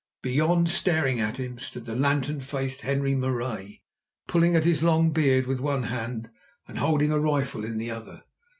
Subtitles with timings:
[0.23, 3.83] Beyond, staring at him, stood the lantern faced Henri Marais,
[4.25, 6.31] pulling at his long beard with one hand
[6.67, 8.23] and holding a rifle in the other.